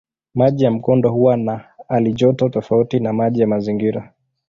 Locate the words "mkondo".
0.71-1.09